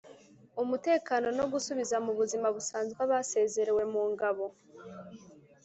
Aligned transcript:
umutekano 0.63 1.27
no 1.37 1.45
gusubiza 1.53 1.95
mu 2.05 2.11
buzima 2.19 2.47
busanzwe 2.55 2.99
abasezerewe 3.05 3.83
mu 3.93 4.03
ngabo 4.11 4.45